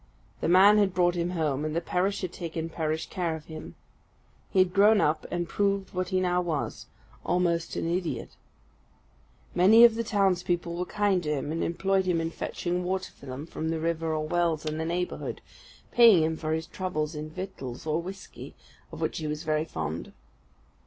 [0.39, 3.75] The man had brought him home, and the parish had taken parish care of him.
[4.49, 6.87] He had grown up, and proved what he now was
[7.23, 8.35] almost an idiot.
[9.53, 13.27] Many of the townspeople were kind to him, and employed him in fetching water for
[13.27, 15.39] them from the river or wells in the neighbourhood,
[15.91, 18.55] paying him for his trouble in victuals, or whisky,
[18.91, 20.13] of which he was very fond.